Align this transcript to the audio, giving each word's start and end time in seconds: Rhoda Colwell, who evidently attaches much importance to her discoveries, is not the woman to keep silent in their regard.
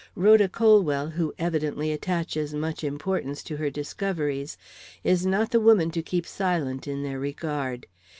Rhoda 0.15 0.49
Colwell, 0.49 1.11
who 1.11 1.31
evidently 1.37 1.91
attaches 1.91 2.55
much 2.55 2.83
importance 2.83 3.43
to 3.43 3.57
her 3.57 3.69
discoveries, 3.69 4.57
is 5.03 5.27
not 5.27 5.51
the 5.51 5.59
woman 5.59 5.91
to 5.91 6.01
keep 6.01 6.25
silent 6.25 6.87
in 6.87 7.03
their 7.03 7.19
regard. 7.19 7.85